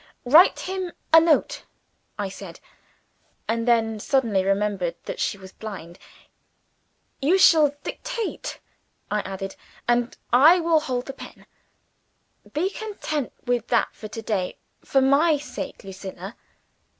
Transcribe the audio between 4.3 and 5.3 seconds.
remembered that